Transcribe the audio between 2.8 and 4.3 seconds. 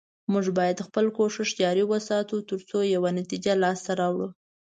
یوه نتیجه لاسته راوړو